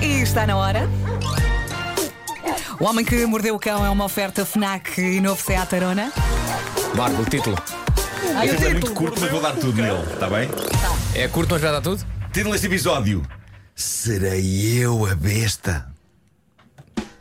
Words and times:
E 0.00 0.22
está 0.22 0.46
na 0.46 0.56
hora. 0.56 0.88
O 2.78 2.84
Homem 2.84 3.04
que 3.04 3.26
Mordeu 3.26 3.54
o 3.54 3.58
Cão 3.58 3.84
é 3.84 3.90
uma 3.90 4.04
oferta 4.04 4.44
FNAC 4.46 4.98
e 5.00 5.20
novo 5.20 5.40
Seat 5.42 5.74
Arona. 5.74 6.12
Marco, 6.96 7.22
o 7.22 7.24
título. 7.26 7.56
Ai, 8.34 8.48
Ele 8.48 8.56
o 8.56 8.60
é 8.66 8.70
muito 8.72 8.74
título. 8.88 8.94
curto, 8.94 9.20
mas 9.20 9.30
vou 9.30 9.40
dar 9.42 9.52
tudo 9.52 9.80
nele, 9.82 10.02
está 10.12 10.28
bem? 10.28 10.48
É 11.14 11.28
curto, 11.28 11.52
mas 11.52 11.62
já 11.62 11.72
dá 11.72 11.80
tudo? 11.80 12.04
Título 12.32 12.52
deste 12.52 12.66
episódio: 12.66 13.22
Serei 13.74 14.78
eu 14.82 15.04
a 15.06 15.14
besta? 15.14 15.86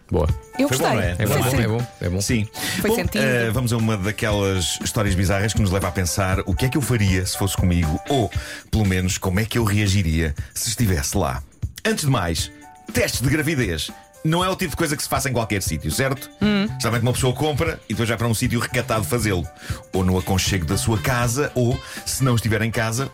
Boa. 0.10 0.28
Eu 0.58 0.68
Foi 0.68 0.78
gostei. 0.78 0.88
bom, 0.90 0.96
não 0.96 1.02
é? 1.02 1.16
É 1.20 1.28
Foi 1.28 1.38
bom, 1.38 1.50
sim. 1.50 1.58
é 1.62 1.68
bom, 1.68 1.88
é 2.02 2.10
bom. 2.10 2.22
Sim. 2.22 2.48
Foi 2.82 2.90
Bom, 2.90 2.96
sentido. 2.96 3.24
eh, 3.24 3.50
vamos 3.52 3.72
a 3.74 3.78
uma 3.78 3.96
daquelas 3.98 4.80
histórias 4.84 5.14
bizarras 5.14 5.54
que 5.54 5.62
nos 5.62 5.72
leva 5.72 5.88
a 5.88 5.92
pensar 5.92 6.40
o 6.46 6.56
que 6.56 6.66
é 6.66 6.70
que 6.70 6.78
eu 6.78 6.82
faria 6.82 7.26
se 7.26 7.38
fosse 7.38 7.56
comigo, 7.56 8.00
ou 8.10 8.30
pelo 8.72 8.86
menos 8.86 9.18
como 9.20 9.40
é 9.40 9.46
que 9.46 9.58
eu 9.58 9.64
reagiria 9.64 10.34
se 10.54 10.70
estivesse 10.70 11.16
lá. 11.16 11.44
Antes 11.86 12.06
de 12.06 12.10
mais, 12.12 12.52
testes 12.92 13.22
de 13.22 13.30
gravidez. 13.30 13.90
Não 14.24 14.44
é 14.44 14.50
o 14.50 14.56
tipo 14.56 14.72
de 14.72 14.76
coisa 14.78 14.98
que 14.98 15.04
se 15.04 15.08
faça 15.08 15.30
em 15.30 15.34
qualquer 15.34 15.62
sítio, 15.62 15.90
certo? 15.92 16.30
Hum. 16.42 16.68
Geralmente 16.78 17.04
uma 17.04 17.14
pessoa 17.14 17.34
compra 17.34 17.80
e 17.88 17.94
depois 17.94 18.10
vai 18.10 18.18
para 18.18 18.28
um 18.28 18.34
sítio 18.34 18.60
recatado 18.60 19.06
fazê-lo. 19.06 19.48
Ou 19.94 20.04
no 20.04 20.18
aconchego 20.18 20.66
da 20.66 20.78
sua 20.78 20.98
casa, 20.98 21.52
ou, 21.56 21.80
se 22.06 22.22
não 22.24 22.36
estiver 22.36 22.62
em 22.62 22.70
casa, 22.70 23.10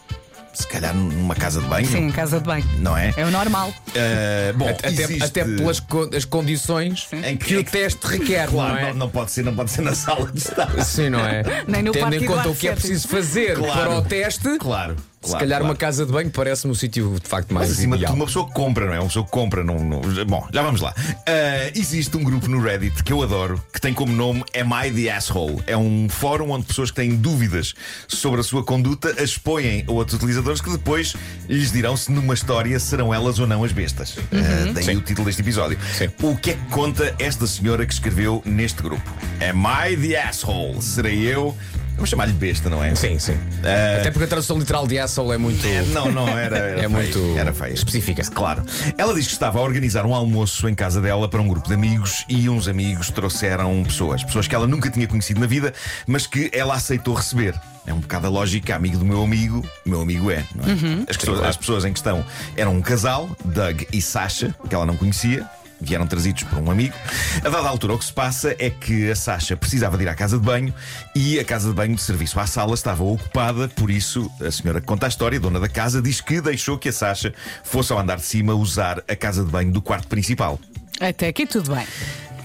se 0.52 0.66
calhar 0.68 0.96
numa 0.96 1.36
casa 1.36 1.62
de 1.62 1.68
banho. 1.68 1.86
Sim, 1.86 2.08
em 2.08 2.12
casa 2.12 2.40
de 2.40 2.46
banho. 2.46 2.66
Não 2.80 2.98
é? 2.98 3.14
É 3.18 3.24
o 3.24 3.30
normal. 3.30 3.72
Eh, 3.94 4.52
bom, 4.56 4.68
Até, 4.70 4.88
existe- 4.88 5.24
até 5.24 5.44
pelas 5.44 5.80
co- 5.80 6.10
as 6.16 6.26
condições 6.26 7.08
Em 7.12 7.38
que, 7.38 7.56
o 7.58 7.64
teste 7.64 8.08
requer, 8.08 8.48
Claro, 8.50 8.74
não 8.74 8.80
é? 8.80 8.88
não, 8.88 8.94
não 8.96 9.10
pode 9.10 9.30
ser, 9.32 9.44
não 9.44 9.54
pode 9.56 9.70
ser 9.70 9.82
na 9.82 9.94
sala 9.94 10.32
de 10.32 10.40
estar. 10.40 10.72
Sim, 10.84 11.10
não 11.10 11.20
é? 11.20 11.44
Nem 11.68 11.84
no 11.84 11.92
Tendo 11.92 12.16
em 12.16 12.26
conta 12.26 12.50
o 12.50 12.56
que 12.56 12.68
é 12.68 12.72
preciso 12.72 13.08
fazer 13.10 13.58
Claro. 13.58 13.74
para 13.74 13.96
o 13.98 14.02
teste, 14.02 14.58
Claro. 14.58 14.96
Se 15.26 15.32
claro, 15.32 15.46
calhar 15.46 15.60
claro. 15.60 15.66
uma 15.74 15.76
casa 15.76 16.06
de 16.06 16.12
banho 16.12 16.32
parece-me 16.32 16.74
o 16.74 16.76
sítio 16.76 17.16
de 17.22 17.28
facto 17.30 17.54
mais 17.54 17.70
Mas 17.70 17.78
acima 17.78 17.96
de 17.96 18.04
ideal. 18.04 18.12
tudo, 18.14 18.20
uma 18.22 18.26
pessoa 18.28 18.48
que 18.48 18.54
compra, 18.54 18.86
não 18.88 18.94
é? 18.94 19.00
Uma 19.00 19.08
pessoa 19.08 19.26
que 19.26 19.32
compra. 19.32 19.64
Não, 19.64 19.78
não- 19.80 20.02
Bom, 20.26 20.48
já 20.52 20.62
vamos 20.62 20.82
lá. 20.82 20.94
Ah, 21.28 21.72
existe 21.76 22.16
um 22.18 22.24
grupo 22.24 22.48
no 22.48 22.62
Reddit 22.62 23.04
que 23.04 23.14
eu 23.14 23.22
adoro, 23.22 23.62
que 23.72 23.80
tem 23.80 23.94
como 23.94 24.12
nome 24.12 24.44
Am 24.60 24.88
I 24.88 24.92
the 24.92 25.12
Asshole? 25.12 25.62
É 25.68 25.78
um 25.78 26.08
fórum 26.10 26.52
onde 26.52 26.66
pessoas 26.66 26.90
que 26.90 26.96
têm 26.98 27.16
dúvidas 27.16 27.74
sobre 28.08 28.40
a 28.42 28.44
sua 28.44 28.64
conduta 28.64 29.10
as 29.22 29.36
expõem 29.36 29.84
a 29.88 29.92
outros 29.92 30.16
utilizadores 30.16 30.62
que 30.62 30.70
depois 30.72 31.14
lhes 31.50 31.72
dirão 31.72 31.96
se 31.98 32.12
numa 32.12 32.34
história 32.34 32.80
serão 32.80 33.14
elas 33.14 33.38
ou 33.38 33.46
não 33.46 33.64
as 33.64 33.72
bestas. 33.72 34.16
Ah, 34.32 34.72
daí 34.74 34.84
Sim. 34.84 34.96
o 34.96 35.02
título 35.02 35.26
deste 35.26 35.42
episódio. 35.42 35.78
Sim. 35.94 36.10
O 36.22 36.36
que 36.38 36.52
é 36.52 36.54
que 36.54 36.66
conta 36.70 37.14
esta 37.20 37.46
senhora 37.46 37.86
que 37.86 37.94
escreveu 37.94 38.42
neste 38.46 38.82
grupo? 38.82 39.04
Am 39.42 39.64
I 39.92 39.98
the 39.98 40.18
Asshole? 40.22 40.82
Serei 40.82 41.20
eu? 41.28 41.56
Vamos 41.96 42.10
chamar-lhe 42.10 42.34
besta, 42.34 42.70
não 42.70 42.84
é? 42.84 42.94
Sim, 42.94 43.18
sim. 43.20 43.38
Ah, 43.64 44.00
Até 44.02 44.12
porque 44.12 44.26
a 44.26 44.28
tradução 44.28 44.58
literal 44.60 44.86
de 44.86 45.00
asshole 45.00 45.32
é 45.34 45.38
muito. 45.38 45.66
é, 45.66 45.82
Não, 45.84 46.12
não, 46.12 46.28
era, 46.28 46.58
era 46.58 46.78
É 46.86 46.90
feio, 46.90 46.90
muito 46.90 47.38
era 47.40 47.54
feio. 47.54 47.74
específica. 47.74 48.22
Claro. 48.24 48.64
Ela 48.98 49.14
diz 49.14 49.28
que 49.28 49.34
estava 49.34 49.60
a 49.60 49.62
organizar 49.62 50.06
um 50.06 50.14
almoço 50.14 50.68
em 50.68 50.76
casa 50.76 51.00
dela 51.02 51.28
para 51.30 51.42
um 51.42 51.48
grupo 51.48 51.68
de 51.68 51.74
amigos 51.74 52.26
e 52.28 52.50
uns 52.50 52.68
amigos 52.68 53.10
trouxeram 53.10 53.82
pessoas. 53.84 54.24
Pessoas 54.24 54.48
que 54.48 54.54
ela 54.54 54.68
nunca 54.68 54.90
tinha 54.90 55.08
conhecido 55.08 55.40
na 55.40 55.48
vida, 55.48 55.74
mas 56.06 56.28
que 56.28 56.50
ela 56.54 56.76
aceitou 56.76 57.14
receber. 57.14 57.56
É 57.88 57.94
um 57.94 58.00
bocado 58.00 58.28
a 58.28 58.30
lógica, 58.30 58.76
amigo 58.76 58.98
do 58.98 59.06
meu 59.06 59.24
amigo, 59.24 59.64
meu 59.86 60.02
amigo 60.02 60.30
é, 60.32 60.44
não 60.56 60.66
é? 60.66 60.74
As, 61.10 61.16
pessoas, 61.18 61.44
as 61.44 61.56
pessoas 61.56 61.86
em 61.86 61.94
questão 61.94 62.26
eram 62.58 62.74
um 62.76 62.82
casal, 62.82 63.30
Doug 63.46 63.84
e 63.94 64.02
Sasha, 64.02 64.54
que 64.68 64.74
ela 64.76 64.86
não 64.86 64.98
conhecia. 64.98 65.46
Vieram 65.80 66.08
trazidos 66.08 66.44
por 66.44 66.60
um 66.60 66.72
amigo. 66.72 66.96
A 67.44 67.50
dada 67.50 67.68
altura, 67.68 67.94
o 67.94 68.00
que 68.00 68.06
se 68.06 68.14
passa 68.14 68.56
é 68.58 68.70
que 68.70 69.10
a 69.12 69.16
Sasha 69.16 69.58
precisava 69.58 69.98
de 69.98 70.04
ir 70.04 70.10
à 70.10 70.16
casa 70.16 70.38
de 70.38 70.44
banho 70.44 70.74
e 71.16 71.40
a 71.40 71.44
casa 71.44 71.70
de 71.70 71.76
banho 71.76 71.96
de 71.96 72.02
serviço 72.02 72.40
à 72.40 72.48
sala 72.48 72.74
estava 72.74 73.04
ocupada, 73.04 73.68
por 73.68 73.90
isso 73.92 74.32
a 74.42 74.52
senhora 74.52 74.80
que 74.80 74.88
conta 74.88 75.06
a 75.06 75.10
história, 75.10 75.40
dona 75.40 75.60
da 75.60 75.70
casa, 75.70 76.02
diz 76.02 76.22
que 76.22 76.42
deixou 76.42 76.78
que 76.78 76.90
a 76.90 76.94
Sasha 76.94 77.34
fosse 77.64 77.92
ao 77.92 78.00
andar 78.00 78.18
de 78.18 78.26
cima 78.26 78.54
usar 78.54 79.04
a 79.08 79.16
casa 79.16 79.44
de 79.44 79.52
banho 79.52 79.72
do 79.72 79.82
quarto 79.82 80.08
principal. 80.08 80.60
Até 81.00 81.28
aqui 81.28 81.46
tudo 81.46 81.76
bem. 81.76 81.86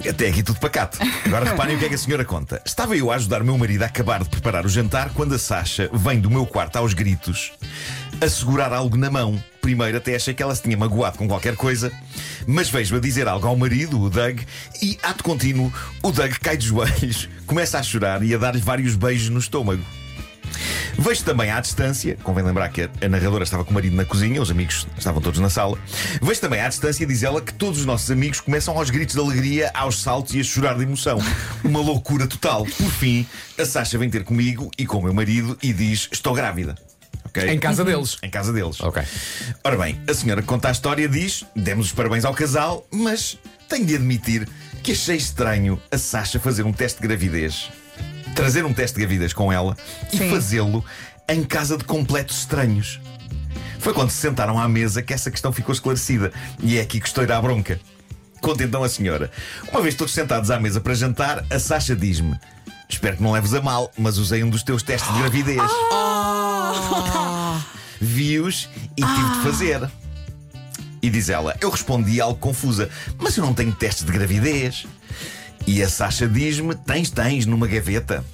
Até 0.09 0.29
aqui 0.29 0.43
tudo 0.43 0.59
pacato. 0.59 0.99
Agora 1.27 1.45
reparem 1.45 1.77
o 1.77 1.79
que 1.79 1.85
é 1.85 1.89
que 1.89 1.95
a 1.95 1.99
senhora 1.99 2.25
conta. 2.25 2.61
Estava 2.65 2.97
eu 2.97 3.13
a 3.13 3.17
ajudar 3.17 3.43
o 3.43 3.45
meu 3.45 3.57
marido 3.59 3.83
a 3.83 3.87
acabar 3.87 4.23
de 4.23 4.29
preparar 4.31 4.65
o 4.65 4.69
jantar 4.69 5.11
quando 5.11 5.35
a 5.35 5.39
Sasha 5.39 5.91
vem 5.93 6.19
do 6.19 6.31
meu 6.31 6.47
quarto 6.47 6.77
aos 6.77 6.95
gritos 6.95 7.53
a 8.21 8.29
segurar 8.29 8.73
algo 8.73 8.97
na 8.97 9.11
mão. 9.11 9.43
Primeiro 9.61 9.97
até 9.97 10.15
achei 10.15 10.35
que 10.35 10.43
ela 10.43 10.55
se 10.55 10.63
tinha 10.63 10.77
magoado 10.77 11.19
com 11.19 11.29
qualquer 11.29 11.57
coisa, 11.57 11.93
mas 12.47 12.69
vejo-a 12.69 13.01
dizer 13.01 13.29
algo 13.29 13.47
ao 13.47 13.57
marido, 13.57 14.01
o 14.01 14.11
Doug, 14.11 14.41
e 14.83 14.99
ato 15.03 15.25
contínuo, 15.25 15.73
o 16.03 16.11
Doug 16.11 16.33
cai 16.41 16.57
de 16.57 16.67
joelhos, 16.67 17.29
começa 17.47 17.79
a 17.79 17.83
chorar 17.83 18.23
e 18.23 18.35
a 18.35 18.39
dar-lhe 18.39 18.61
vários 18.61 18.97
beijos 18.97 19.29
no 19.29 19.39
estômago. 19.39 19.83
Vejo 20.99 21.25
também 21.25 21.51
à 21.51 21.61
distância, 21.61 22.17
convém 22.23 22.45
lembrar 22.45 22.69
que 22.69 22.83
a, 22.83 23.09
narradora 23.09 23.45
estava 23.45 23.65
com 23.65 23.71
o 23.71 23.75
marido 23.75 23.97
na 23.97 24.05
cozinha, 24.05 24.43
os 24.43 24.51
amigos 24.51 24.87
estavam 24.99 25.23
todos 25.23 25.41
na 25.41 25.49
sala. 25.49 25.79
Vejo 26.21 26.41
também 26.41 26.61
à 26.61 26.69
distância, 26.69 27.07
diz 27.07 27.23
ela, 27.23 27.41
que 27.41 27.55
todos 27.55 27.81
os 27.81 27.87
nossos 27.87 28.11
amigos 28.11 28.41
começam 28.41 28.77
aos 28.77 28.91
gritos 28.91 29.15
de 29.15 29.21
alegria, 29.21 29.71
aos 29.73 30.03
saltos 30.03 30.35
e 30.35 30.41
a 30.41 30.45
chorar 30.45 30.77
de 30.77 30.83
emoção. 30.83 31.19
Uma 31.65 31.81
loucura 31.81 32.27
total. 32.27 32.65
Por 32.65 32.91
fim, 32.91 33.27
a 33.59 33.65
Sasha 33.65 33.97
vem 33.97 34.11
ter 34.11 34.25
comigo 34.25 34.71
e 34.77 34.85
com 34.85 34.99
o 34.99 35.03
meu 35.03 35.15
marido 35.15 35.57
e 35.63 35.73
diz: 35.73 36.09
Estou 36.13 36.35
grávida. 36.35 36.90
Ok? 37.31 37.49
Em 37.49 37.59
casa 37.59 37.85
deles. 37.85 38.19
Em 38.23 38.31
casa 38.31 38.53
deles. 38.53 38.81
Ok. 38.81 39.03
Ora 39.65 39.77
bem, 39.77 40.01
a 40.09 40.13
senhora 40.13 40.43
que 40.43 40.49
conta 40.49 40.69
a 40.69 40.73
história 40.73 41.09
diz: 41.09 41.45
demos 41.55 41.87
os 41.87 41.93
parabéns 41.93 42.25
ao 42.25 42.35
casal, 42.35 42.87
mas 42.91 43.39
tenho 43.69 43.87
de 43.87 43.95
admitir 43.95 44.49
que 44.83 44.93
achei 44.93 45.17
estranho 45.17 45.81
a 45.91 45.99
Sasha 45.99 46.41
fazer 46.41 46.65
um 46.65 46.73
teste 46.73 47.01
de 47.01 47.07
gravidez, 47.07 47.71
trazer 48.35 48.65
um 48.65 48.73
teste 48.73 48.97
de 48.97 49.01
gravidez 49.01 49.33
com 49.33 49.53
ela 49.53 49.77
e 50.13 50.17
Sim. 50.17 50.31
fazê-lo 50.31 50.85
em 51.29 51.45
casa 51.45 51.77
de 51.79 51.85
completos 51.85 52.41
estranhos. 52.41 53.01
Foi 53.79 53.95
quando 53.95 54.11
se 54.11 54.19
sentaram 54.19 54.59
à 54.59 54.69
mesa 54.69 55.03
que 55.03 55.15
essa 55.15 55.31
questão 55.31 55.53
ficou 55.53 55.73
esclarecida. 55.73 56.33
E 56.63 56.77
é 56.77 56.83
aqui 56.83 57.01
que 57.01 57.07
estou 57.07 57.23
a 57.23 57.25
ir 57.25 57.33
à 57.33 57.41
bronca. 57.41 57.81
Conta 58.41 58.65
então 58.65 58.83
a 58.83 58.89
senhora. 58.89 59.31
Uma 59.71 59.81
vez 59.81 59.95
todos 59.95 60.13
sentados 60.13 60.51
à 60.51 60.59
mesa 60.59 60.81
para 60.81 60.95
jantar, 60.95 61.45
a 61.51 61.59
Sasha 61.59 61.95
diz-me: 61.95 62.39
Espero 62.89 63.17
que 63.17 63.23
não 63.23 63.33
leves 63.33 63.55
a 63.55 63.63
mal, 63.63 63.91
mas 63.97 64.19
usei 64.19 64.43
um 64.43 64.51
dos 64.51 64.63
teus 64.63 64.83
testes 64.83 65.13
de 65.13 65.19
gravidez. 65.21 65.71
Vi-os 68.01 68.69
e 68.97 69.03
tive 69.03 69.31
de 69.35 69.43
fazer. 69.43 69.91
E 71.03 71.11
diz 71.11 71.29
ela: 71.29 71.57
Eu 71.61 71.71
respondi 71.71 72.21
algo 72.21 72.39
confusa, 72.39 72.89
mas 73.19 73.37
eu 73.37 73.45
não 73.45 73.55
tenho 73.55 73.73
testes 73.73 74.05
de 74.05 74.13
gravidez. 74.13 74.87
E 75.67 75.83
a 75.83 75.89
Sasha 75.89 76.29
diz-me: 76.29 76.75
Tens, 76.75 77.11
tens, 77.11 77.47
numa 77.47 77.67
gaveta. 77.67 78.25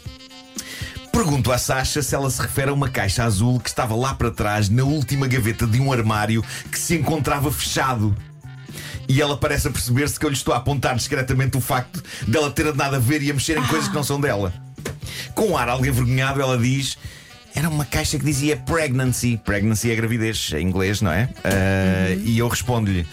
Pergunto 1.12 1.50
à 1.50 1.58
Sasha 1.58 2.02
se 2.02 2.14
ela 2.14 2.28
se 2.28 2.42
refere 2.42 2.70
a 2.70 2.74
uma 2.74 2.90
caixa 2.90 3.24
azul 3.24 3.58
que 3.58 3.68
estava 3.68 3.96
lá 3.96 4.14
para 4.14 4.30
trás, 4.30 4.68
na 4.68 4.84
última 4.84 5.26
gaveta 5.26 5.66
de 5.66 5.80
um 5.80 5.92
armário 5.92 6.44
que 6.70 6.78
se 6.78 6.94
encontrava 6.94 7.50
fechado. 7.50 8.14
E 9.08 9.22
ela 9.22 9.36
parece 9.36 9.68
a 9.68 9.70
perceber-se 9.70 10.18
que 10.18 10.26
eu 10.26 10.30
lhe 10.30 10.36
estou 10.36 10.52
a 10.52 10.58
apontar 10.58 10.94
discretamente 10.94 11.56
o 11.56 11.60
facto 11.60 12.02
dela 12.26 12.50
ter 12.50 12.66
andado 12.66 12.96
a 12.96 12.98
ver 12.98 13.22
e 13.22 13.30
a 13.30 13.34
mexer 13.34 13.56
em 13.56 13.66
coisas 13.66 13.88
que 13.88 13.94
não 13.94 14.02
são 14.02 14.20
dela. 14.20 14.52
Com 15.34 15.52
um 15.52 15.56
ar 15.56 15.68
algo 15.68 15.86
envergonhado, 15.86 16.40
ela 16.40 16.58
diz: 16.58 16.98
Era 17.56 17.70
uma 17.70 17.86
caixa 17.86 18.18
que 18.18 18.24
dizia 18.24 18.54
pregnancy. 18.54 19.40
Pregnancy 19.42 19.90
é 19.90 19.96
gravidez, 19.96 20.52
em 20.52 20.60
inglês, 20.68 21.00
não 21.00 21.10
é? 21.10 21.26
Ah, 21.42 22.14
E 22.22 22.38
eu 22.38 22.46
respondo-lhe: 22.48 23.06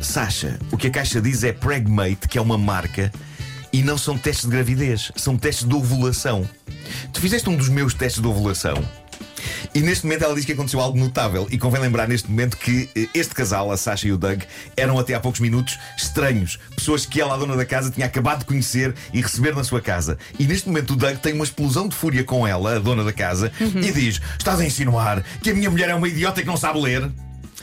Sasha, 0.00 0.58
o 0.72 0.78
que 0.78 0.86
a 0.86 0.90
caixa 0.90 1.20
diz 1.20 1.44
é 1.44 1.52
Pregmate, 1.52 2.26
que 2.26 2.38
é 2.38 2.40
uma 2.40 2.56
marca, 2.56 3.12
e 3.70 3.82
não 3.82 3.98
são 3.98 4.16
testes 4.16 4.46
de 4.46 4.50
gravidez, 4.50 5.12
são 5.14 5.36
testes 5.36 5.68
de 5.68 5.74
ovulação. 5.74 6.48
Tu 7.12 7.20
fizeste 7.20 7.50
um 7.50 7.56
dos 7.56 7.68
meus 7.68 7.92
testes 7.92 8.22
de 8.22 8.26
ovulação. 8.26 8.82
E 9.76 9.82
neste 9.82 10.06
momento 10.06 10.24
ela 10.24 10.34
diz 10.34 10.46
que 10.46 10.52
aconteceu 10.52 10.80
algo 10.80 10.98
notável. 10.98 11.46
E 11.50 11.58
convém 11.58 11.78
lembrar 11.82 12.08
neste 12.08 12.30
momento 12.30 12.56
que 12.56 12.88
eh, 12.96 13.08
este 13.12 13.34
casal, 13.34 13.70
a 13.70 13.76
Sasha 13.76 14.08
e 14.08 14.12
o 14.12 14.16
Doug, 14.16 14.40
eram 14.74 14.98
até 14.98 15.12
há 15.12 15.20
poucos 15.20 15.38
minutos 15.38 15.78
estranhos. 15.98 16.58
Pessoas 16.74 17.04
que 17.04 17.20
ela, 17.20 17.34
a 17.34 17.36
dona 17.36 17.54
da 17.54 17.64
casa, 17.66 17.90
tinha 17.90 18.06
acabado 18.06 18.38
de 18.38 18.46
conhecer 18.46 18.94
e 19.12 19.20
receber 19.20 19.54
na 19.54 19.62
sua 19.62 19.82
casa. 19.82 20.16
E 20.38 20.46
neste 20.46 20.66
momento 20.66 20.94
o 20.94 20.96
Doug 20.96 21.18
tem 21.18 21.34
uma 21.34 21.44
explosão 21.44 21.88
de 21.88 21.94
fúria 21.94 22.24
com 22.24 22.46
ela, 22.46 22.76
a 22.76 22.78
dona 22.78 23.04
da 23.04 23.12
casa, 23.12 23.52
e 23.60 23.92
diz: 23.92 24.18
Estás 24.38 24.60
a 24.60 24.64
insinuar 24.64 25.22
que 25.42 25.50
a 25.50 25.54
minha 25.54 25.68
mulher 25.68 25.90
é 25.90 25.94
uma 25.94 26.08
idiota 26.08 26.40
que 26.40 26.46
não 26.46 26.56
sabe 26.56 26.80
ler? 26.80 27.10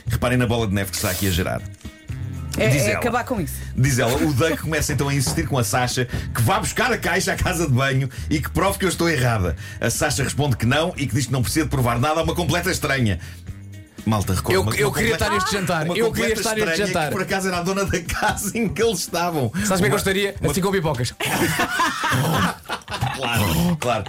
Reparem 0.06 0.38
na 0.38 0.46
bola 0.46 0.68
de 0.68 0.72
neve 0.72 0.92
que 0.92 0.96
está 0.96 1.10
aqui 1.10 1.26
a 1.26 1.32
gerar. 1.32 1.62
É, 2.58 2.68
Diz 2.68 2.82
é 2.82 2.90
ela. 2.90 2.98
acabar 2.98 3.24
com 3.24 3.40
isso. 3.40 3.54
Diz 3.76 3.98
ela, 3.98 4.14
o 4.16 4.32
Doug 4.32 4.58
começa 4.58 4.92
então 4.92 5.08
a 5.08 5.14
insistir 5.14 5.46
com 5.48 5.58
a 5.58 5.64
Sasha 5.64 6.06
que 6.34 6.40
vá 6.42 6.58
buscar 6.60 6.92
a 6.92 6.98
caixa 6.98 7.32
à 7.32 7.36
casa 7.36 7.66
de 7.66 7.72
banho 7.72 8.08
e 8.30 8.40
que 8.40 8.50
prove 8.50 8.78
que 8.78 8.84
eu 8.84 8.88
estou 8.88 9.08
errada. 9.08 9.56
A 9.80 9.90
Sasha 9.90 10.22
responde 10.22 10.56
que 10.56 10.66
não 10.66 10.92
e 10.96 11.06
que 11.06 11.14
diz 11.14 11.26
que 11.26 11.32
não 11.32 11.42
precisa 11.42 11.64
de 11.64 11.70
provar 11.70 11.98
nada 11.98 12.20
a 12.20 12.22
uma 12.22 12.34
completa 12.34 12.70
estranha. 12.70 13.18
Malta, 14.06 14.34
recorda 14.34 14.52
Eu, 14.54 14.60
uma- 14.62 14.74
eu 14.76 14.88
uma 14.88 14.94
queria 14.98 15.12
completa- 15.12 15.24
estar 15.24 15.34
neste 15.34 15.52
jantar. 15.52 15.86
Eu 15.96 16.12
queria 16.12 16.34
estar 16.34 16.54
neste 16.54 16.76
jantar. 16.76 17.06
Que 17.06 17.12
por 17.12 17.22
acaso 17.22 17.48
era 17.48 17.56
a 17.58 17.62
dona 17.62 17.84
da 17.86 18.00
casa 18.02 18.56
em 18.56 18.68
que 18.68 18.82
eles 18.82 18.98
estavam. 18.98 19.50
Sabes 19.64 19.80
bem 19.80 19.88
que 19.88 19.94
eu 19.94 19.98
estaria? 19.98 20.34
uma- 20.42 20.50
Assim 20.50 20.60
com 20.60 20.70
pipocas. 20.70 21.14
Claro, 23.16 23.76
claro. 23.80 24.04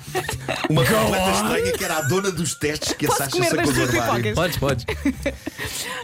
Uma 0.69 0.83
completa 0.83 1.31
estranha 1.31 1.71
que 1.73 1.83
era 1.83 1.97
a 1.97 2.01
dona 2.03 2.31
dos 2.31 2.55
testes 2.55 2.93
que 2.93 3.05
a 3.05 3.09
Posso 3.09 3.19
Sasha 3.19 3.31
comer 3.31 3.49
sacou 3.49 3.65
das 3.65 3.75
do 3.75 3.81
tuas 3.87 3.95
armário. 3.95 4.23
pipocas? 4.23 4.57
Podes, 4.57 4.57
podes. 4.57 4.85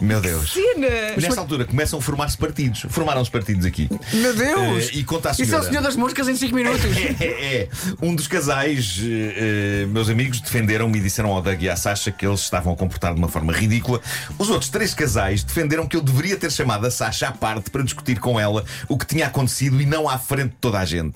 Meu 0.00 0.20
Deus. 0.20 0.52
Cena! 0.52 0.88
Nesta 1.16 1.40
altura 1.40 1.64
começam 1.64 1.98
a 1.98 2.02
formar-se 2.02 2.36
partidos. 2.38 2.86
Formaram-se 2.88 3.30
partidos 3.30 3.66
aqui. 3.66 3.88
Meu 4.12 4.34
Deus! 4.34 4.88
Eh, 4.88 4.98
e 4.98 5.04
conta 5.04 5.30
a 5.30 5.32
Isso 5.32 5.42
é 5.42 5.46
senhora. 5.46 5.64
o 5.64 5.68
Senhor 5.68 5.82
das 5.82 5.96
Moscas 5.96 6.28
em 6.28 6.36
5 6.36 6.54
minutos. 6.54 6.82
É, 7.20 7.56
é. 7.56 7.68
Um 8.00 8.14
dos 8.14 8.26
casais, 8.26 8.98
eh, 9.02 9.82
eh, 9.82 9.86
meus 9.86 10.08
amigos, 10.08 10.40
defenderam-me 10.40 10.98
e 10.98 11.02
disseram 11.02 11.30
ao 11.32 11.42
Doug 11.42 11.60
e 11.62 11.68
à 11.68 11.76
Sasha 11.76 12.10
que 12.10 12.26
eles 12.26 12.40
estavam 12.40 12.72
a 12.72 12.76
comportar 12.76 13.12
de 13.12 13.18
uma 13.18 13.28
forma 13.28 13.52
ridícula. 13.52 14.00
Os 14.38 14.48
outros 14.50 14.70
três 14.70 14.94
casais 14.94 15.42
defenderam 15.44 15.86
que 15.86 15.96
eu 15.96 16.00
deveria 16.00 16.36
ter 16.36 16.50
chamado 16.50 16.86
a 16.86 16.90
Sasha 16.90 17.28
à 17.28 17.32
parte 17.32 17.70
para 17.70 17.82
discutir 17.82 18.18
com 18.18 18.38
ela 18.40 18.64
o 18.88 18.96
que 18.98 19.06
tinha 19.06 19.26
acontecido 19.26 19.80
e 19.80 19.86
não 19.86 20.08
à 20.08 20.18
frente 20.18 20.50
de 20.50 20.56
toda 20.60 20.78
a 20.78 20.84
gente. 20.84 21.14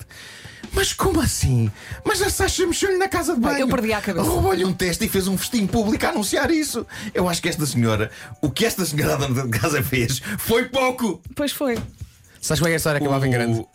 Mas 0.71 0.93
como 0.93 1.21
assim? 1.21 1.71
Mas 2.05 2.21
a 2.21 2.29
Sasha 2.29 2.65
mexeu-lhe 2.67 2.97
na 2.97 3.07
casa 3.07 3.33
de 3.33 3.39
banho. 3.39 3.59
eu 3.59 3.67
perdi 3.67 3.93
a 3.93 4.01
cabeça. 4.01 4.25
Roubou-lhe 4.27 4.63
um 4.65 4.73
teste 4.73 5.05
e 5.05 5.09
fez 5.09 5.27
um 5.27 5.37
festim 5.37 5.65
público 5.65 6.05
a 6.05 6.09
anunciar 6.09 6.51
isso. 6.51 6.85
Eu 7.13 7.27
acho 7.27 7.41
que 7.41 7.49
esta 7.49 7.65
senhora, 7.65 8.11
o 8.41 8.49
que 8.51 8.65
esta 8.65 8.85
senhora 8.85 9.17
dona 9.17 9.43
de 9.47 9.59
casa 9.59 9.81
fez, 9.81 10.21
foi 10.37 10.65
pouco. 10.65 11.21
Pois 11.35 11.51
foi. 11.51 11.77
Sabes 12.41 12.59
como 12.59 12.67
é 12.67 12.71
que 12.71 12.73
a 12.73 12.77
história 12.77 12.97
acabava 12.99 13.27
em 13.27 13.31
grande? 13.31 13.65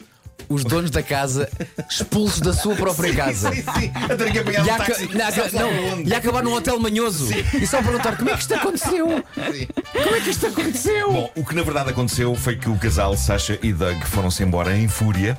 Os 0.49 0.65
donos 0.65 0.91
da 0.91 1.03
casa 1.03 1.49
expulsos 1.89 2.41
da 2.41 2.53
sua 2.53 2.75
própria 2.75 3.15
casa. 3.15 3.51
Sim, 3.55 3.63
sim. 3.63 3.93
A 3.95 4.17
ter 4.17 4.33
que 4.33 4.39
apanhar 4.41 4.67
E 4.67 4.71
um 4.71 4.77
táxi. 4.77 5.55
não, 5.55 5.73
não, 5.97 6.01
e 6.03 6.13
acabar 6.15 6.43
num 6.43 6.53
hotel 6.53 6.79
manhoso. 6.81 7.29
E 7.55 7.67
só 7.67 7.81
perguntar 7.83 8.17
como 8.17 8.29
é 8.29 8.35
que 8.35 8.41
isto 8.41 8.55
aconteceu? 8.55 9.07
Como 9.07 10.17
é 10.17 10.21
que 10.21 10.31
isto 10.31 10.47
aconteceu? 10.47 11.13
Bom, 11.13 11.31
o 11.37 11.45
que 11.45 11.55
na 11.55 11.63
verdade 11.63 11.91
aconteceu 11.91 12.35
foi 12.35 12.57
que 12.57 12.69
o 12.69 12.77
casal 12.77 13.17
Sasha 13.17 13.59
e 13.63 13.73
Doug 13.73 14.03
foram-se 14.05 14.43
embora 14.43 14.77
em 14.77 14.89
fúria. 14.89 15.39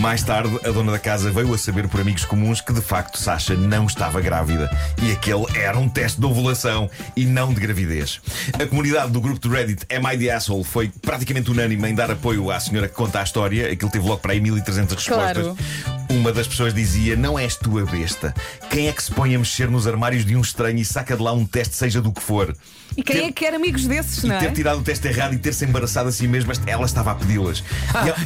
Mais 0.00 0.22
tarde, 0.22 0.58
a 0.66 0.70
dona 0.70 0.92
da 0.92 0.98
casa 0.98 1.30
veio 1.30 1.52
a 1.52 1.58
saber 1.58 1.86
por 1.86 2.00
amigos 2.00 2.24
comuns 2.24 2.62
que 2.62 2.72
de 2.72 2.80
facto 2.80 3.18
Sasha 3.18 3.54
não 3.54 3.84
estava 3.84 4.18
grávida 4.18 4.70
e 5.02 5.12
aquele 5.12 5.44
era 5.54 5.78
um 5.78 5.90
teste 5.90 6.18
de 6.18 6.24
ovulação 6.24 6.88
e 7.14 7.26
não 7.26 7.52
de 7.52 7.60
gravidez. 7.60 8.18
A 8.54 8.66
comunidade 8.66 9.12
do 9.12 9.20
grupo 9.20 9.46
de 9.46 9.54
Reddit 9.54 9.84
Am 9.94 10.10
I 10.10 10.16
the 10.16 10.30
Asshole 10.30 10.64
foi 10.64 10.90
praticamente 11.02 11.50
unânime 11.50 11.86
em 11.86 11.94
dar 11.94 12.10
apoio 12.10 12.50
à 12.50 12.58
senhora 12.58 12.88
que 12.88 12.94
conta 12.94 13.20
a 13.20 13.22
história. 13.22 13.70
Aquilo 13.70 13.90
teve 13.90 14.08
logo 14.08 14.20
para 14.20 14.32
aí 14.32 14.40
1300 14.40 14.94
respostas. 14.94 15.44
Claro. 15.44 15.99
Uma 16.10 16.32
das 16.32 16.46
pessoas 16.48 16.74
dizia: 16.74 17.14
Não 17.16 17.38
és 17.38 17.54
tu 17.56 17.78
a 17.78 17.84
besta. 17.84 18.34
Quem 18.68 18.88
é 18.88 18.92
que 18.92 19.02
se 19.02 19.10
põe 19.12 19.34
a 19.34 19.38
mexer 19.38 19.70
nos 19.70 19.86
armários 19.86 20.24
de 20.24 20.34
um 20.36 20.40
estranho 20.40 20.78
e 20.78 20.84
saca 20.84 21.16
de 21.16 21.22
lá 21.22 21.32
um 21.32 21.46
teste, 21.46 21.76
seja 21.76 22.00
do 22.02 22.10
que 22.12 22.20
for? 22.20 22.54
E 22.96 23.02
quem 23.04 23.16
Ter- 23.16 23.22
é 23.22 23.26
que 23.28 23.32
quer 23.32 23.54
amigos 23.54 23.86
desses, 23.86 24.24
e 24.24 24.26
não 24.26 24.34
é? 24.34 24.38
ter 24.40 24.50
tirado 24.52 24.80
o 24.80 24.82
teste 24.82 25.06
errado 25.06 25.32
e 25.34 25.38
ter-se 25.38 25.64
embaraçado 25.64 26.08
a 26.08 26.12
si 26.12 26.26
mesma, 26.26 26.52
ela 26.66 26.84
estava 26.84 27.12
a 27.12 27.14
pedi-las. 27.14 27.62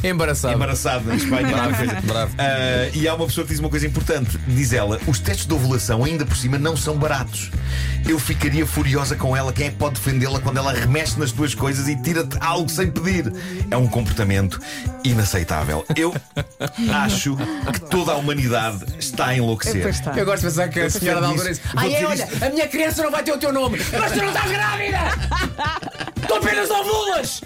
E 0.01 0.07
há- 0.07 0.09
embaraçado. 0.09 0.55
Embaraçado 0.55 1.11
em 1.13 1.15
Espanha. 1.17 1.47
Bravo, 1.55 1.75
coisa. 1.77 2.01
bravo. 2.01 2.35
Ah, 2.39 2.89
e 2.93 3.07
há 3.07 3.13
uma 3.13 3.27
pessoa 3.27 3.45
que 3.45 3.51
diz 3.51 3.59
uma 3.59 3.69
coisa 3.69 3.85
importante. 3.85 4.37
Diz 4.47 4.73
ela: 4.73 4.99
os 5.05 5.19
testes 5.19 5.45
de 5.45 5.53
ovulação, 5.53 6.03
ainda 6.03 6.25
por 6.25 6.35
cima, 6.35 6.57
não 6.57 6.75
são 6.75 6.97
baratos. 6.97 7.51
Eu 8.07 8.19
ficaria 8.19 8.65
furiosa 8.65 9.15
com 9.15 9.35
ela. 9.37 9.51
Quem 9.53 9.67
é 9.67 9.69
que 9.69 9.75
pode 9.77 9.95
defendê-la 9.95 10.39
quando 10.39 10.57
ela 10.57 10.71
remexe 10.73 11.19
nas 11.19 11.31
tuas 11.31 11.53
coisas 11.55 11.87
e 11.87 11.95
tira-te 11.95 12.37
algo 12.39 12.69
sem 12.69 12.89
pedir? 12.89 13.31
É 13.69 13.77
um 13.77 13.87
comportamento 13.87 14.59
inaceitável. 15.03 15.85
Eu 15.95 16.13
acho 17.03 17.35
que 17.79 17.89
toda 17.89 18.13
a 18.13 18.15
humanidade 18.15 18.85
está 18.97 19.27
a 19.27 19.35
enlouquecer. 19.35 19.81
Pois 19.81 19.95
está. 19.95 20.11
Eu 20.17 20.25
gosto 20.25 20.41
de 20.41 20.47
pensar 20.47 20.69
que 20.69 20.79
a 20.79 20.89
senhora 20.89 21.21
da 21.21 21.27
Alvarez. 21.27 21.61
Ai, 21.75 21.95
é, 21.95 22.05
olha, 22.05 22.27
a 22.41 22.49
minha 22.49 22.67
criança 22.67 23.03
não 23.03 23.11
vai 23.11 23.23
ter 23.23 23.31
o 23.31 23.37
teu 23.37 23.51
nome, 23.51 23.79
mas 23.99 24.11
tu 24.11 24.17
não 24.19 24.27
estás 24.27 24.51
grávida! 24.51 24.99
Tu 26.27 26.33
apenas 26.33 26.71
ovulas! 26.71 27.41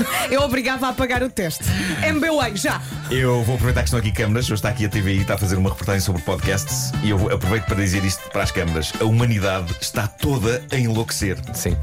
Eu 0.30 0.42
obrigava 0.42 0.88
a 0.88 0.92
pagar 0.92 1.22
o 1.22 1.30
teste. 1.30 1.64
MBA, 2.12 2.56
já! 2.56 2.80
Eu 3.10 3.42
vou 3.44 3.54
aproveitar 3.54 3.82
que 3.82 3.86
estão 3.86 4.00
aqui 4.00 4.10
câmaras. 4.10 4.46
Hoje 4.46 4.54
está 4.54 4.68
aqui 4.68 4.84
a 4.84 4.88
TVI, 4.88 5.20
está 5.20 5.34
a 5.34 5.38
fazer 5.38 5.56
uma 5.56 5.70
reportagem 5.70 6.00
sobre 6.00 6.22
podcasts. 6.22 6.92
E 7.04 7.10
eu 7.10 7.32
aproveito 7.32 7.64
para 7.64 7.76
dizer 7.76 8.04
isto 8.04 8.28
para 8.30 8.42
as 8.42 8.50
câmaras: 8.50 8.92
a 9.00 9.04
humanidade 9.04 9.74
está 9.80 10.06
toda 10.06 10.64
a 10.72 10.76
enlouquecer. 10.76 11.38
Sim. 11.54 11.76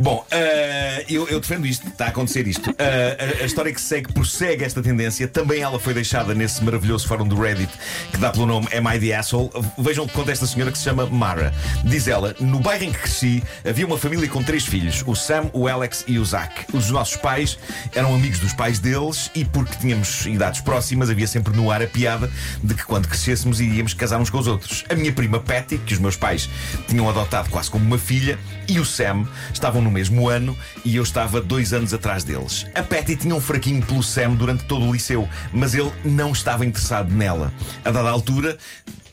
Bom, 0.00 0.26
ah, 0.30 1.02
eu, 1.08 1.28
eu 1.28 1.40
defendo 1.40 1.66
isto, 1.66 1.86
está 1.86 2.06
a 2.06 2.08
acontecer 2.08 2.46
isto. 2.48 2.74
Ah, 2.78 3.40
a, 3.40 3.42
a 3.44 3.46
história 3.46 3.72
que 3.72 3.80
segue 3.80 4.12
prossegue 4.12 4.64
esta 4.64 4.82
tendência. 4.82 5.28
Também 5.28 5.62
ela 5.62 5.78
foi 5.78 5.94
deixada 5.94 6.34
nesse 6.34 6.62
maravilhoso 6.64 7.06
fórum 7.06 7.26
do 7.26 7.40
Reddit 7.40 7.72
que 8.10 8.18
dá 8.18 8.30
pelo 8.30 8.46
nome 8.46 8.66
Am 8.76 8.94
I 8.94 8.98
the 8.98 9.14
Asshole? 9.14 9.50
Vejam 9.78 10.04
o 10.04 10.08
que 10.08 10.14
conta 10.14 10.32
esta 10.32 10.46
senhora 10.46 10.72
que 10.72 10.78
se 10.78 10.84
chama 10.84 11.06
Mara. 11.06 11.52
Diz 11.84 12.08
ela: 12.08 12.34
No 12.40 12.58
bairro 12.58 12.84
em 12.84 12.92
que 12.92 12.98
cresci 12.98 13.42
havia 13.64 13.86
uma 13.86 13.98
família 13.98 14.28
com 14.28 14.42
três 14.42 14.64
filhos: 14.64 15.04
o 15.06 15.14
Sam, 15.14 15.48
o 15.52 15.68
Alex 15.68 16.04
e 16.08 16.18
o 16.18 16.24
Zach. 16.24 16.66
Os 16.72 16.90
nossos 16.90 17.16
pais 17.16 17.45
eram 17.94 18.14
amigos 18.14 18.38
dos 18.38 18.52
pais 18.52 18.78
deles 18.78 19.30
e, 19.34 19.44
porque 19.44 19.76
tínhamos 19.76 20.26
idades 20.26 20.60
próximas, 20.60 21.10
havia 21.10 21.26
sempre 21.26 21.54
no 21.54 21.70
ar 21.70 21.82
a 21.82 21.86
piada 21.86 22.30
de 22.62 22.74
que 22.74 22.84
quando 22.84 23.08
crescêssemos 23.08 23.60
iríamos 23.60 23.94
casar 23.94 24.18
uns 24.18 24.30
com 24.30 24.38
os 24.38 24.46
outros. 24.46 24.84
A 24.88 24.94
minha 24.94 25.12
prima 25.12 25.38
Patty, 25.38 25.78
que 25.78 25.94
os 25.94 26.00
meus 26.00 26.16
pais 26.16 26.48
tinham 26.88 27.08
adotado 27.08 27.48
quase 27.50 27.70
como 27.70 27.84
uma 27.84 27.98
filha, 27.98 28.38
e 28.68 28.80
o 28.80 28.84
Sam 28.84 29.26
estavam 29.52 29.80
no 29.80 29.90
mesmo 29.90 30.28
ano 30.28 30.56
e 30.84 30.96
eu 30.96 31.02
estava 31.02 31.40
dois 31.40 31.72
anos 31.72 31.92
atrás 31.94 32.24
deles. 32.24 32.66
A 32.74 32.82
Patty 32.82 33.16
tinha 33.16 33.34
um 33.34 33.40
fraquinho 33.40 33.84
pelo 33.84 34.02
Sam 34.02 34.34
durante 34.34 34.64
todo 34.64 34.84
o 34.84 34.92
liceu, 34.92 35.28
mas 35.52 35.74
ele 35.74 35.92
não 36.04 36.32
estava 36.32 36.64
interessado 36.64 37.12
nela. 37.12 37.52
A 37.84 37.90
dada 37.90 38.10
altura, 38.10 38.56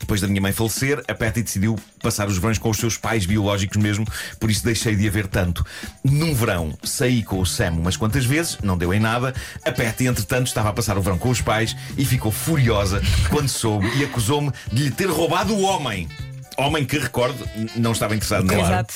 depois 0.00 0.20
da 0.20 0.26
minha 0.26 0.40
mãe 0.40 0.52
falecer, 0.52 1.02
a 1.08 1.14
Patty 1.14 1.42
decidiu 1.42 1.78
passar 2.02 2.28
os 2.28 2.36
verões 2.36 2.58
com 2.58 2.68
os 2.68 2.76
seus 2.76 2.98
pais 2.98 3.24
biológicos 3.24 3.78
mesmo, 3.78 4.06
por 4.38 4.50
isso 4.50 4.64
deixei 4.64 4.94
de 4.94 5.08
a 5.08 5.10
ver 5.10 5.26
tanto. 5.26 5.64
Num 6.04 6.34
verão, 6.34 6.76
saí 6.82 7.22
com 7.22 7.40
o 7.40 7.46
Sam 7.46 7.72
umas 7.72 7.96
quantas 7.96 8.23
vezes, 8.24 8.58
não 8.62 8.76
deu 8.76 8.92
em 8.92 9.00
nada. 9.00 9.34
A 9.64 9.72
Patty, 9.72 10.06
entretanto, 10.06 10.46
estava 10.46 10.70
a 10.70 10.72
passar 10.72 10.96
o 10.98 11.02
verão 11.02 11.18
com 11.18 11.30
os 11.30 11.40
pais 11.40 11.76
e 11.96 12.04
ficou 12.04 12.32
furiosa 12.32 13.02
quando 13.30 13.48
soube 13.48 13.90
e 13.96 14.04
acusou-me 14.04 14.52
de 14.72 14.84
lhe 14.84 14.90
ter 14.90 15.08
roubado 15.08 15.54
o 15.54 15.62
homem. 15.62 16.08
Homem 16.56 16.84
que, 16.84 16.98
recordo, 16.98 17.48
não 17.74 17.92
estava 17.92 18.14
interessado 18.14 18.44
nela. 18.44 18.62
Exato. 18.62 18.94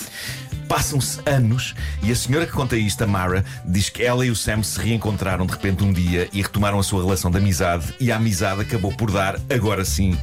Passam-se 0.68 1.18
anos 1.24 1.74
e 2.02 2.12
a 2.12 2.14
senhora 2.14 2.46
que 2.46 2.52
conta 2.52 2.76
isto, 2.76 3.02
a 3.02 3.06
Mara, 3.06 3.44
diz 3.64 3.88
que 3.88 4.02
ela 4.02 4.24
e 4.24 4.30
o 4.30 4.36
Sam 4.36 4.62
se 4.62 4.78
reencontraram 4.78 5.46
de 5.46 5.52
repente 5.52 5.82
um 5.82 5.92
dia 5.92 6.28
e 6.32 6.42
retomaram 6.42 6.78
a 6.78 6.82
sua 6.82 7.02
relação 7.02 7.30
de 7.30 7.38
amizade 7.38 7.94
e 7.98 8.12
a 8.12 8.16
amizade 8.16 8.60
acabou 8.60 8.92
por 8.92 9.10
dar, 9.10 9.40
agora 9.50 9.84
sim, 9.84 10.16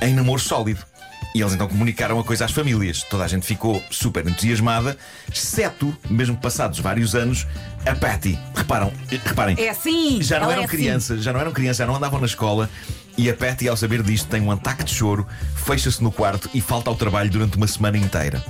em 0.00 0.14
namoro 0.14 0.40
sólido. 0.40 0.80
E 1.34 1.40
eles 1.40 1.54
então 1.54 1.68
comunicaram 1.68 2.18
a 2.18 2.24
coisa 2.24 2.44
às 2.44 2.50
famílias. 2.50 3.02
Toda 3.04 3.24
a 3.24 3.28
gente 3.28 3.46
ficou 3.46 3.82
super 3.90 4.26
entusiasmada, 4.26 4.96
exceto, 5.32 5.96
mesmo 6.08 6.36
passados 6.36 6.80
vários 6.80 7.14
anos, 7.14 7.46
a 7.86 7.94
Patty. 7.94 8.38
Reparam, 8.54 8.92
reparem. 9.08 9.56
É 9.58 9.70
assim! 9.70 10.20
Já 10.22 10.40
não 10.40 10.50
eram 10.50 10.62
é 10.62 10.64
assim. 10.64 10.76
crianças, 10.76 11.22
já 11.22 11.32
não 11.32 11.40
eram 11.40 11.52
crianças, 11.52 11.76
já 11.78 11.86
não 11.86 11.96
andavam 11.96 12.18
na 12.18 12.26
escola. 12.26 12.68
E 13.16 13.30
a 13.30 13.34
Patty, 13.34 13.68
ao 13.68 13.76
saber 13.76 14.02
disto, 14.02 14.28
tem 14.28 14.40
um 14.40 14.50
ataque 14.50 14.82
de 14.82 14.94
choro, 14.94 15.26
fecha-se 15.54 16.02
no 16.02 16.10
quarto 16.10 16.50
e 16.52 16.60
falta 16.60 16.90
ao 16.90 16.96
trabalho 16.96 17.30
durante 17.30 17.56
uma 17.56 17.66
semana 17.66 17.96
inteira. 17.96 18.42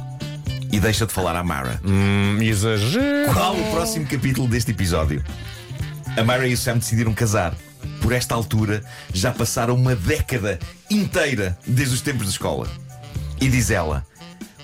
E 0.72 0.78
deixa 0.78 1.04
de 1.04 1.12
falar 1.12 1.36
à 1.36 1.42
Mara. 1.42 1.80
Hum, 1.84 2.38
exagero. 2.40 3.32
Qual 3.32 3.56
o 3.56 3.70
próximo 3.72 4.06
capítulo 4.06 4.46
deste 4.46 4.70
episódio? 4.70 5.22
A 6.16 6.22
Mara 6.22 6.46
e 6.46 6.54
o 6.54 6.56
Sam 6.56 6.78
decidiram 6.78 7.12
casar. 7.12 7.54
Por 8.00 8.12
esta 8.12 8.34
altura, 8.34 8.82
já 9.12 9.30
passaram 9.30 9.74
uma 9.74 9.94
década 9.94 10.58
inteira 10.90 11.58
desde 11.66 11.94
os 11.94 12.00
tempos 12.00 12.26
de 12.26 12.32
escola. 12.32 12.68
E 13.40 13.48
diz 13.48 13.70
ela: 13.70 14.04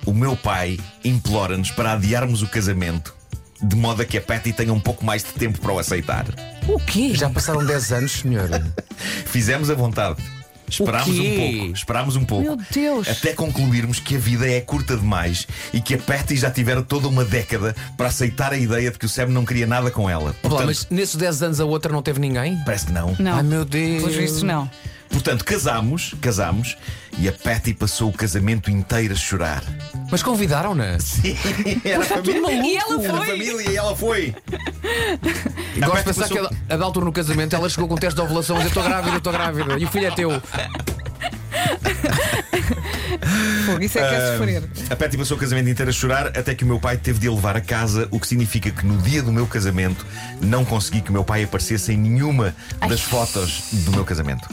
O 0.05 0.13
meu 0.13 0.37
pai 0.37 0.79
implora-nos 1.05 1.71
para 1.71 1.93
adiarmos 1.93 2.43
o 2.43 2.49
casamento, 2.49 3.15
de 3.63 3.77
modo 3.77 4.03
a 4.03 4.05
que 4.05 4.19
a 4.19 4.21
Patty 4.21 4.53
tenha 4.53 4.73
um 4.73 4.81
pouco 4.81 5.05
mais 5.05 5.23
de 5.23 5.33
tempo 5.33 5.61
para 5.61 5.73
o 5.73 5.79
aceitar. 5.79 6.27
O 6.67 6.79
quê? 6.79 7.15
Já 7.15 7.31
passaram 7.31 7.65
10 7.65 7.93
anos, 7.93 8.13
senhora. 8.13 8.75
Fizemos 9.27 9.71
a 9.71 9.75
vontade. 9.75 10.23
Esperámos 10.69 11.19
um 11.19 11.37
pouco, 11.37 11.73
esperámos 11.75 12.17
um 12.17 12.25
pouco. 12.25 12.45
Meu 12.45 12.59
Deus. 12.71 13.09
Até 13.09 13.33
concluirmos 13.33 14.01
que 14.01 14.17
a 14.17 14.19
vida 14.19 14.49
é 14.49 14.61
curta 14.61 14.97
demais 14.97 15.47
e 15.73 15.81
que 15.81 15.95
a 15.95 15.99
Patty 15.99 16.37
já 16.37 16.51
tivera 16.51 16.83
toda 16.83 17.09
uma 17.09 17.25
década 17.25 17.75
para 17.97 18.09
aceitar 18.09 18.53
a 18.53 18.59
ideia 18.59 18.91
de 18.91 18.99
que 18.99 19.07
o 19.07 19.09
Sam 19.09 19.27
não 19.27 19.45
queria 19.45 19.67
nada 19.67 19.91
com 19.91 20.09
ela. 20.09 20.23
Olá, 20.23 20.35
Portanto, 20.43 20.67
mas 20.67 20.87
nesses 20.91 21.17
10 21.17 21.43
anos 21.43 21.61
a 21.61 21.65
outra 21.65 21.93
não 21.93 22.03
teve 22.03 22.19
ninguém? 22.19 22.59
Parece 22.65 22.87
que 22.87 22.93
não. 22.93 23.17
Não. 23.19 23.37
Ai 23.37 23.43
meu 23.43 23.65
Deus. 23.65 24.03
Pelos 24.03 24.17
vistos, 24.17 24.43
não. 24.43 24.71
Portanto, 25.11 25.45
casámos, 25.45 26.15
casámos 26.21 26.77
e 27.19 27.29
a 27.29 27.33
Patty 27.33 27.75
passou 27.75 28.11
o 28.11 28.13
casamento 28.13 28.71
inteiro 28.71 29.15
a 29.15 29.17
chorar. 29.17 29.63
Mas 30.11 30.23
convidaram-na. 30.23 30.85
Era 31.85 32.03
a 32.03 32.07
família. 32.07 32.53
E 32.53 32.77
ela 32.77 33.03
Era 33.05 33.13
a 33.13 33.17
foi. 33.17 33.27
família 33.27 33.71
e 33.71 33.77
ela 33.77 33.97
foi. 33.97 34.35
Gosto 34.41 35.75
de 35.75 35.81
Patty 35.91 36.05
pensar 36.05 36.29
que 36.29 36.39
a, 36.39 36.51
a 36.75 36.77
da 36.77 36.85
altura 36.85 37.07
no 37.07 37.13
casamento 37.13 37.57
ela 37.57 37.69
chegou 37.69 37.89
com 37.89 37.95
um 37.95 37.99
teste 37.99 38.17
de 38.17 38.23
ovulação 38.23 38.57
e 38.61 38.65
disse: 38.65 38.77
Eu 38.77 38.83
estou 38.83 38.85
grávida, 38.85 39.15
eu 39.15 39.19
estou 39.19 39.33
grávida. 39.33 39.79
E 39.79 39.85
o 39.85 39.89
filho 39.89 40.07
é 40.07 40.11
teu. 40.11 40.31
Fogo, 43.67 43.83
isso 43.83 43.99
é 43.99 44.09
que 44.09 44.15
é 44.15 44.33
sofrer. 44.33 44.63
A 44.91 44.97
Patty 44.97 45.17
passou 45.17 45.37
o 45.37 45.41
casamento 45.41 45.69
inteiro 45.69 45.91
a 45.91 45.93
chorar 45.93 46.27
até 46.29 46.55
que 46.55 46.65
o 46.65 46.67
meu 46.67 46.79
pai 46.79 46.97
teve 46.97 47.19
de 47.19 47.29
a 47.29 47.31
levar 47.31 47.57
a 47.57 47.61
casa, 47.61 48.09
o 48.11 48.21
que 48.21 48.27
significa 48.27 48.71
que 48.71 48.87
no 48.87 48.97
dia 48.99 49.23
do 49.23 49.33
meu 49.33 49.47
casamento 49.47 50.07
não 50.41 50.65
consegui 50.65 51.01
que 51.01 51.11
o 51.11 51.13
meu 51.13 51.25
pai 51.25 51.45
aparecesse 51.45 51.93
em 51.93 51.97
nenhuma 51.97 52.55
das 52.89 53.01
fotos 53.01 53.69
do 53.73 53.93
meu 53.93 54.05
casamento. 54.05 54.49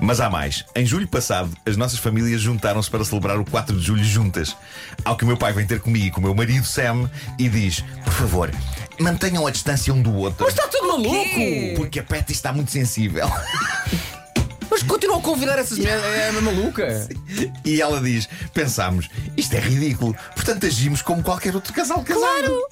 Mas 0.00 0.20
há 0.20 0.30
mais. 0.30 0.64
Em 0.74 0.86
julho 0.86 1.08
passado, 1.08 1.50
as 1.64 1.76
nossas 1.76 1.98
famílias 1.98 2.40
juntaram-se 2.40 2.90
para 2.90 3.04
celebrar 3.04 3.38
o 3.38 3.44
4 3.44 3.76
de 3.76 3.84
julho 3.84 4.04
juntas. 4.04 4.56
Ao 5.04 5.16
que 5.16 5.24
o 5.24 5.26
meu 5.26 5.36
pai 5.36 5.52
vem 5.52 5.66
ter 5.66 5.80
comigo 5.80 6.06
e 6.06 6.10
com 6.10 6.20
o 6.20 6.22
meu 6.22 6.34
marido 6.34 6.64
Sam 6.64 7.10
e 7.38 7.48
diz: 7.48 7.84
Por 8.04 8.12
favor, 8.12 8.50
mantenham 8.98 9.46
a 9.46 9.50
distância 9.50 9.92
um 9.92 10.00
do 10.00 10.14
outro. 10.14 10.46
Está 10.46 10.66
tudo 10.68 10.88
maluco! 10.88 11.76
Porque 11.76 12.00
a 12.00 12.02
Patty 12.04 12.32
está 12.32 12.52
muito 12.52 12.70
sensível. 12.70 13.28
Mas 14.76 14.82
continua 14.82 15.16
a 15.16 15.22
convidar 15.22 15.58
essa 15.58 15.74
senhora, 15.74 16.06
é 16.06 16.30
uma 16.32 16.52
maluca. 16.52 17.08
E 17.64 17.80
ela 17.80 17.98
diz: 17.98 18.28
Pensámos, 18.52 19.08
isto 19.34 19.54
é 19.54 19.58
ridículo, 19.58 20.14
portanto 20.34 20.66
agimos 20.66 21.00
como 21.00 21.22
qualquer 21.22 21.54
outro 21.54 21.72
casal 21.72 22.04
casado. 22.04 22.20
Claro! 22.20 22.68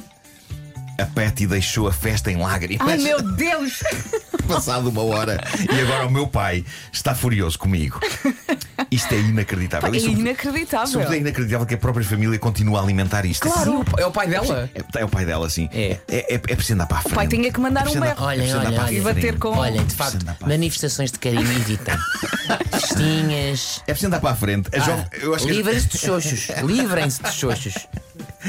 A 0.99 1.07
Patty 1.07 1.47
deixou 1.47 1.89
a 1.89 1.93
festa 1.93 2.31
em 2.31 2.37
lágrimas. 2.37 2.87
Ai 2.87 2.99
meu 2.99 3.23
Deus! 3.23 3.83
Passado 4.47 4.91
uma 4.91 5.03
hora. 5.03 5.43
E 5.75 5.81
agora 5.81 6.07
o 6.07 6.11
meu 6.11 6.29
pai 6.29 6.63
está 6.93 7.15
furioso 7.15 7.59
comigo. 7.59 7.99
Isto 8.95 9.15
é 9.15 9.19
inacreditável. 9.19 9.93
É 9.93 9.97
E 9.97 10.01
sobretudo- 10.01 10.21
inacreditável. 10.21 10.87
Sobretudo 10.87 11.15
é 11.15 11.19
inacreditável 11.19 11.67
que 11.67 11.75
a 11.75 11.79
própria 11.79 12.05
família 12.07 12.39
continue 12.39 12.77
a 12.77 12.81
alimentar 12.81 13.25
isto. 13.27 13.49
Claro, 13.49 13.85
é 13.99 14.07
o 14.07 14.11
pai 14.13 14.29
dela. 14.29 14.71
É, 14.95 15.01
é 15.01 15.05
o 15.05 15.09
pai 15.09 15.25
dela, 15.25 15.49
sim. 15.51 15.69
É. 15.73 15.99
É, 16.09 16.35
é, 16.35 16.35
é 16.35 16.39
preciso 16.39 16.75
andar 16.75 16.87
para 16.87 16.99
a 16.99 17.03
frente. 17.03 17.15
pai 17.15 17.27
tinha 17.29 17.53
que 17.53 17.61
mandar 17.61 17.87
É 17.87 17.91
um 17.91 17.95
berro. 18.01 18.25
é 18.25 18.27
Olhem, 18.27 18.55
olhem, 18.55 18.97
E 18.97 19.01
bater 19.01 19.39
com- 19.39 19.57
Olhem, 19.57 19.85
de 19.85 19.93
É 19.93 19.97
facto, 19.97 20.25
manifestações 20.47 21.11
de 21.11 21.19
carinho 21.19 21.43
evitem. 21.53 21.95
Festinhas. 22.71 23.81
É 23.83 23.93
preciso 23.93 24.07
andar 24.07 24.21
para 24.21 24.31
a 24.31 24.37
frente. 24.37 24.69
A 24.73 24.79
jovem- 24.79 25.07
eu 25.21 25.35
acho 25.35 25.47
que 25.47 25.53
Livrem-se 25.53 25.89
dos 25.89 26.01
xoxos. 26.01 26.49
Livrem-se 26.65 27.23
dos 27.23 27.33
xoxos. 27.35 27.75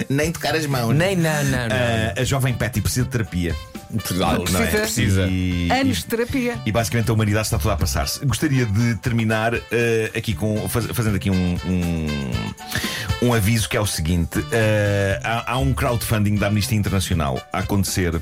nem 0.10 0.32
tocar 0.32 0.56
as 0.56 0.66
mãos. 0.66 0.94
Nem, 0.96 1.16
não, 1.16 1.44
não, 1.46 1.52
não. 1.68 1.76
Ah, 1.76 2.20
a 2.22 2.24
jovem 2.24 2.54
Patty 2.54 2.82
precisa 2.82 3.06
de 3.06 3.12
terapia. 3.12 3.56
Não 3.96 4.44
Não 4.60 4.62
é? 4.62 4.68
Precisa. 4.68 5.28
E, 5.28 5.70
Anos 5.72 5.98
de 5.98 6.06
terapia. 6.06 6.58
E 6.66 6.72
basicamente 6.72 7.10
a 7.10 7.14
humanidade 7.14 7.46
está 7.48 7.58
toda 7.58 7.74
a 7.74 7.78
passar-se. 7.78 8.26
Gostaria 8.26 8.66
de 8.66 8.96
terminar 8.96 9.54
eh, 9.72 10.12
aqui 10.16 10.34
com 10.34 10.68
faz- 10.70 10.88
fazendo 10.94 11.16
aqui 11.16 11.30
um, 11.30 11.58
um, 11.66 13.28
um 13.28 13.34
aviso 13.34 13.68
que 13.70 13.78
é 13.78 13.82
o 13.82 13.86
seguinte: 13.88 14.44
eh, 14.52 15.20
há, 15.24 15.54
há 15.54 15.58
um 15.58 15.74
crowdfunding 15.74 16.36
da 16.36 16.48
Amnistia 16.48 16.78
Internacional 16.78 17.42
a 17.52 17.60
acontecer 17.60 18.20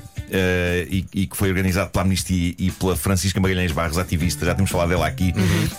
e, 0.90 1.06
e 1.14 1.28
que 1.28 1.38
foi 1.38 1.50
organizado 1.50 1.90
pela 1.90 2.04
Amnistia 2.06 2.54
e 2.58 2.72
pela 2.72 2.96
Francisca 2.96 3.40
Magalhães 3.40 3.72
Barros, 3.72 3.98
ativista. 3.98 4.46
Já 4.46 4.56
temos 4.56 4.72
falado 4.72 4.90
dela 4.90 5.06
aqui. 5.08 5.34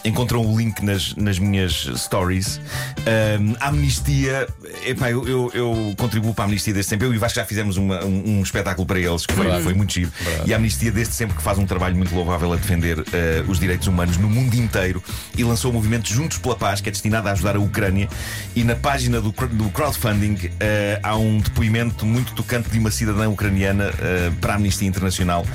Encontram 0.05 0.45
o 0.45 0.57
link 0.59 0.81
nas, 0.83 1.15
nas 1.17 1.39
minhas 1.39 1.89
stories. 1.97 2.61
Eh, 3.07 3.39
a 3.61 3.69
Amnistia, 3.69 4.47
epá, 4.87 5.11
eu, 5.11 5.27
eu, 5.27 5.51
eu 5.55 5.95
contribuo 5.97 6.33
para 6.35 6.45
a 6.45 6.47
Amnistia 6.47 6.73
desde 6.73 6.91
sempre. 6.91 7.07
Eu 7.07 7.15
e 7.15 7.17
o 7.17 7.21
Vasco 7.21 7.37
já 7.37 7.45
fizemos 7.45 7.77
uma- 7.77 8.05
um, 8.05 8.39
um 8.39 8.43
espetáculo 8.43 8.87
para 8.87 8.99
eles 8.99 9.27
que 9.27 9.35
foi, 9.35 9.47
foi 9.63 9.75
muito 9.75 9.93
giro. 9.93 10.11
E 10.47 10.53
a 10.53 10.57
Amnistia, 10.57 10.91
desde 10.93 11.15
sempre, 11.15 11.37
que 11.37 11.43
faz 11.43 11.59
um 11.59 11.67
trabalho 11.67 11.97
muito 11.97 12.15
louvável 12.15 12.53
a 12.53 12.57
defender 12.57 13.03
eh, 13.13 13.43
os 13.49 13.59
direitos 13.59 13.87
humanos 13.89 14.17
no 14.17 14.29
mundo 14.29 14.55
inteiro 14.55 15.03
e 15.37 15.45
lançou 15.45 15.71
o 15.71 15.75
movimento 15.75 16.09
Juntos 16.13 16.39
pela 16.39 16.57
Paz, 16.57 16.81
que 16.81 16.89
é 16.89 16.93
destinado 16.93 17.29
a 17.29 17.33
ajudar 17.33 17.57
a 17.57 17.61
Ucrânia. 17.61 18.09
E 18.55 18.63
na 18.65 18.77
página 18.77 19.21
do, 19.21 19.31
do 19.33 19.69
crowdfunding 19.71 20.51
eh, 20.61 20.99
há 21.03 21.17
um 21.17 21.39
depoimento 21.41 22.05
muito 22.07 22.33
tocante 22.35 22.69
de 22.71 22.79
uma 22.79 22.91
cidadã 22.91 23.29
ucraniana 23.29 23.91
eh, 24.01 24.31
para 24.45 24.53
a 24.53 24.57
Amnistia 24.57 24.87
Internacional 24.87 25.47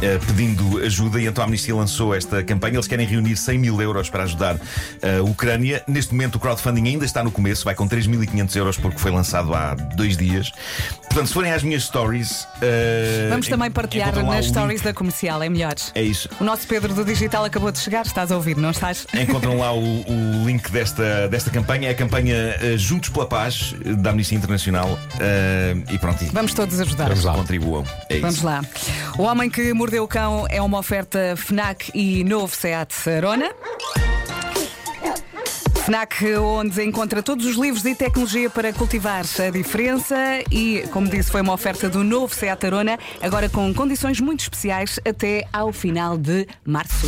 eh, 0.00 0.20
pedindo 0.24 0.78
ajuda. 0.78 1.20
E 1.20 1.26
então 1.26 1.42
a 1.42 1.46
Amnistia 1.48 1.74
lançou 1.74 2.14
esta 2.14 2.44
campanha. 2.44 2.76
Eles 2.76 2.86
querem 2.86 3.04
reunir 3.04 3.36
100 3.36 3.58
mil 3.58 3.82
euros 3.82 4.08
para 4.08 4.22
ajudar 4.22 4.56
eh, 5.02 5.16
a 5.18 5.22
Ucrânia. 5.24 5.82
Neste 5.88 6.12
momento, 6.14 6.36
o 6.36 6.38
crowdfunding 6.38 6.86
ainda 6.86 7.04
está 7.04 7.24
no 7.24 7.32
começo, 7.32 7.64
vai 7.64 7.74
com 7.74 7.88
3.500 7.88 8.56
euros 8.56 8.76
porque 8.76 8.98
foi 8.98 9.10
lançado 9.10 9.52
há 9.52 9.74
dois 9.74 10.16
dias. 10.16 10.52
Portanto, 11.06 11.26
se 11.26 11.34
forem 11.34 11.50
às 11.50 11.64
minhas 11.64 11.82
stories. 11.82 12.46
eh, 12.62 13.26
Vamos 13.30 13.48
também 13.48 13.68
partilhar 13.68 14.14
nas 14.24 14.46
stories 14.46 14.80
da 14.80 14.94
comercial, 14.94 15.42
é 15.42 15.48
melhor. 15.48 15.74
É 15.94 16.02
isso. 16.02 16.28
O 16.40 16.44
nosso 16.44 16.68
Pedro 16.68 16.94
do 16.94 17.04
Digital 17.04 17.44
acabou 17.44 17.72
de 17.72 17.80
chegar, 17.80 18.06
estás 18.06 18.30
a 18.30 18.36
ouvir, 18.36 18.56
não 18.56 18.70
estás? 18.70 19.06
Encontram 19.12 19.58
lá 19.58 19.72
o, 19.72 19.80
o 19.80 20.46
link 20.46 20.70
desta, 20.70 21.26
desta 21.28 21.50
campanha. 21.50 21.88
É 21.88 21.90
a 21.90 21.94
campanha 21.94 22.36
Juntos 22.76 23.08
pela 23.08 23.26
Paz 23.26 23.74
da 23.98 24.10
Amnistia 24.10 24.38
Internacional. 24.38 24.96
E 25.90 25.98
pronto, 25.98 26.24
Vamos 26.32 26.54
todos 26.54 26.78
ajudar. 26.80 27.08
Vamos 27.08 27.24
lá. 27.24 27.32
contribuam. 27.34 27.84
É 28.08 28.18
Vamos 28.26 28.42
lá. 28.42 28.60
O 29.16 29.22
Homem 29.22 29.48
que 29.48 29.72
Mordeu 29.72 30.02
o 30.02 30.08
Cão 30.08 30.48
é 30.50 30.60
uma 30.60 30.80
oferta 30.80 31.36
FNAC 31.36 31.92
e 31.94 32.24
novo 32.24 32.56
Seat 32.56 32.92
Arona. 33.08 33.52
FNAC, 35.84 36.34
onde 36.34 36.82
encontra 36.82 37.22
todos 37.22 37.46
os 37.46 37.54
livros 37.54 37.84
e 37.84 37.94
tecnologia 37.94 38.50
para 38.50 38.72
cultivar 38.72 39.24
a 39.38 39.50
diferença 39.50 40.16
e, 40.50 40.82
como 40.90 41.08
disse, 41.08 41.30
foi 41.30 41.40
uma 41.40 41.52
oferta 41.52 41.88
do 41.88 42.02
novo 42.02 42.34
Seat 42.34 42.66
Arona, 42.66 42.98
agora 43.22 43.48
com 43.48 43.72
condições 43.72 44.20
muito 44.20 44.40
especiais 44.40 44.98
até 45.08 45.46
ao 45.52 45.72
final 45.72 46.18
de 46.18 46.48
março. 46.64 47.06